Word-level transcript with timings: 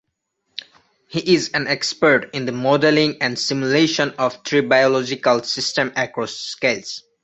He 1.09 1.35
is 1.35 1.49
an 1.53 1.67
expert 1.67 2.31
in 2.33 2.47
the 2.47 2.51
modelling 2.51 3.21
and 3.21 3.37
simulation 3.37 4.09
of 4.17 4.41
tribological 4.41 5.45
systems 5.45 5.91
across 5.95 6.33
scales. 6.33 7.03